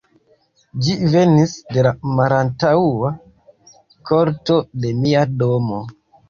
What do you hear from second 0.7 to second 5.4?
Ĝi venis de la malantaŭa korto, de mia